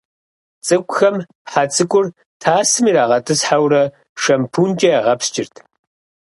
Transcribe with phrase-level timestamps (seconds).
[0.65, 1.15] Цӏыкӏухэм
[1.51, 2.05] хьэ цӀыкӀур
[2.41, 3.83] тасым ирагъэтӀысхьэурэ
[4.21, 5.55] шампункӀэ ягъэпскӀырт.